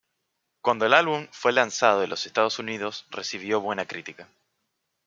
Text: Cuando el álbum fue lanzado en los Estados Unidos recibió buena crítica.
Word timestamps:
Cuando 0.63 0.87
el 0.87 0.95
álbum 0.95 1.27
fue 1.31 1.51
lanzado 1.53 2.01
en 2.03 2.09
los 2.09 2.25
Estados 2.25 2.57
Unidos 2.57 3.05
recibió 3.11 3.61
buena 3.61 3.85
crítica. 3.85 4.27